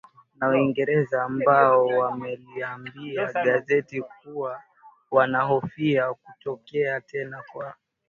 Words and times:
na 0.37 0.49
Uingereza 0.49 1.23
ambao 1.23 1.85
wameliambia 1.85 3.31
gazeti 3.33 4.01
kuwa 4.01 4.61
wanahofia 5.11 6.13
kutokea 6.13 7.01
tena 7.01 7.43
kwa 7.53 7.73